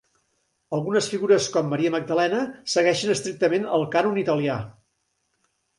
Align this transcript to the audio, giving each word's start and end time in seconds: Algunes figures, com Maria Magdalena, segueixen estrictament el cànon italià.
Algunes 0.77 1.09
figures, 1.11 1.49
com 1.57 1.69
Maria 1.73 1.93
Magdalena, 1.97 2.41
segueixen 2.75 3.15
estrictament 3.19 3.71
el 3.79 3.89
cànon 3.97 4.23
italià. 4.27 4.59